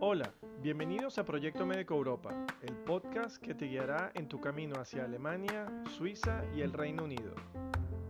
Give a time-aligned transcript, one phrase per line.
[0.00, 0.32] Hola,
[0.62, 5.66] bienvenidos a Proyecto Médico Europa, el podcast que te guiará en tu camino hacia Alemania,
[5.94, 7.34] Suiza y el Reino Unido.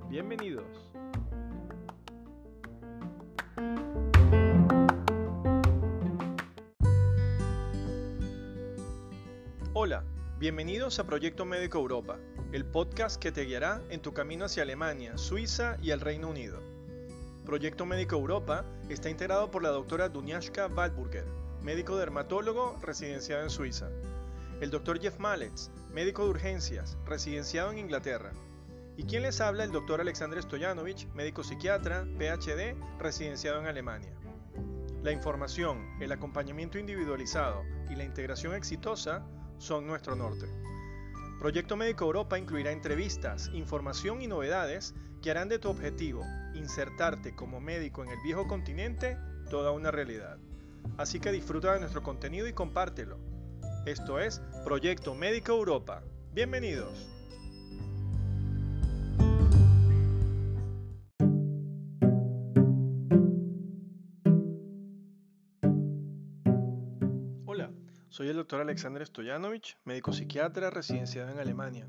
[0.08, 0.92] Bienvenidos.
[9.72, 10.04] Hola,
[10.38, 12.20] bienvenidos a Proyecto Médico Europa,
[12.52, 16.60] el podcast que te guiará en tu camino hacia Alemania, Suiza y el Reino Unido.
[17.46, 21.24] Proyecto Médico Europa está integrado por la doctora Dunyashka Waldburger,
[21.62, 23.88] médico dermatólogo residenciado en Suiza.
[24.60, 28.32] El doctor Jeff Mallets, médico de urgencias, residenciado en Inglaterra.
[28.96, 34.12] Y quien les habla, el doctor Alexander Stoyanovich, médico psiquiatra, PhD, residenciado en Alemania.
[35.04, 39.24] La información, el acompañamiento individualizado y la integración exitosa
[39.58, 40.46] son nuestro norte.
[41.40, 46.22] Proyecto Médico Europa incluirá entrevistas, información y novedades que harán de tu objetivo,
[46.52, 49.16] insertarte como médico en el viejo continente,
[49.48, 50.36] toda una realidad.
[50.98, 53.18] Así que disfruta de nuestro contenido y compártelo.
[53.86, 56.02] Esto es Proyecto Médico Europa.
[56.34, 57.19] Bienvenidos.
[68.10, 71.88] Soy el doctor Alexander Stoyanovich, médico psiquiatra residenciado en Alemania.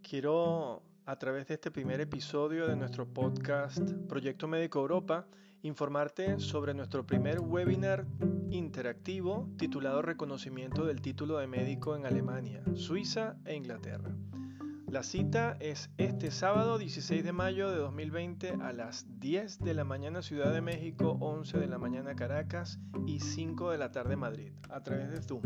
[0.00, 5.26] Quiero, a través de este primer episodio de nuestro podcast Proyecto Médico Europa,
[5.62, 8.06] informarte sobre nuestro primer webinar
[8.50, 14.14] interactivo titulado Reconocimiento del título de médico en Alemania, Suiza e Inglaterra.
[14.92, 19.84] La cita es este sábado 16 de mayo de 2020 a las 10 de la
[19.84, 24.52] mañana Ciudad de México, 11 de la mañana Caracas y 5 de la tarde Madrid,
[24.68, 25.40] a través de Zoom.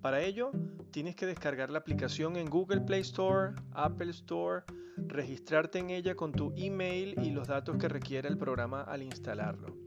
[0.00, 0.50] Para ello,
[0.92, 4.62] tienes que descargar la aplicación en Google Play Store, Apple Store,
[4.96, 9.81] registrarte en ella con tu email y los datos que requiere el programa al instalarlo.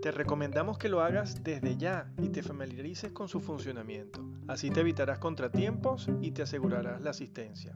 [0.00, 4.24] Te recomendamos que lo hagas desde ya y te familiarices con su funcionamiento.
[4.46, 7.72] Así te evitarás contratiempos y te asegurarás la asistencia.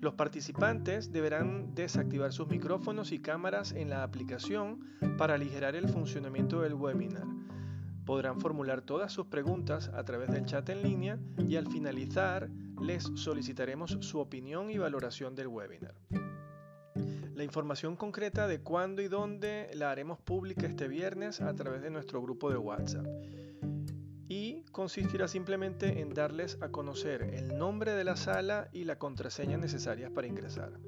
[0.00, 4.80] Los participantes deberán desactivar sus micrófonos y cámaras en la aplicación
[5.16, 7.26] para aligerar el funcionamiento del webinar.
[8.04, 12.50] Podrán formular todas sus preguntas a través del chat en línea y al finalizar
[12.82, 15.94] les solicitaremos su opinión y valoración del webinar.
[17.40, 21.88] La información concreta de cuándo y dónde la haremos pública este viernes a través de
[21.88, 23.06] nuestro grupo de WhatsApp.
[24.28, 29.56] Y consistirá simplemente en darles a conocer el nombre de la sala y la contraseña
[29.56, 30.78] necesarias para ingresar.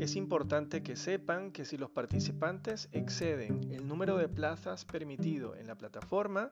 [0.00, 5.68] Es importante que sepan que si los participantes exceden el número de plazas permitido en
[5.68, 6.50] la plataforma,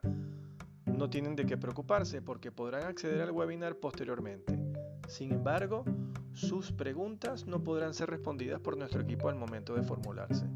[0.86, 4.59] no tienen de qué preocuparse porque podrán acceder al webinar posteriormente.
[5.10, 5.84] Sin embargo,
[6.34, 10.46] sus preguntas no podrán ser respondidas por nuestro equipo al momento de formularse.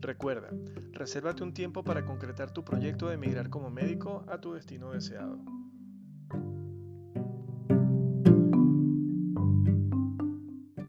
[0.00, 0.48] Recuerda,
[0.92, 5.38] resérvate un tiempo para concretar tu proyecto de emigrar como médico a tu destino deseado.